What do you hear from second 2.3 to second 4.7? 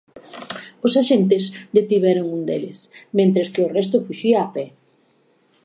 un deles, mentres que o resto fuxiu a pé.